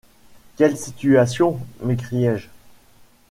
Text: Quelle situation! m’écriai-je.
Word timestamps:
Quelle 0.55 0.77
situation! 0.77 1.59
m’écriai-je. 1.83 2.47